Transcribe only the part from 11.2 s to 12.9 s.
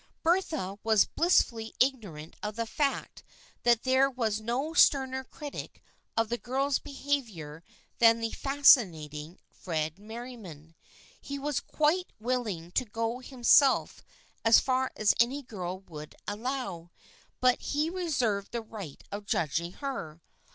He was quite willing to